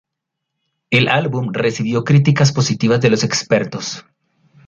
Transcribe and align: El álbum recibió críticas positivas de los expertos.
El 0.89 1.09
álbum 1.09 1.51
recibió 1.53 2.03
críticas 2.03 2.51
positivas 2.51 3.01
de 3.01 3.11
los 3.11 3.23
expertos. 3.23 4.03